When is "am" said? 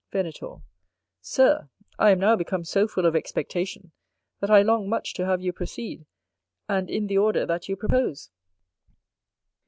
2.09-2.17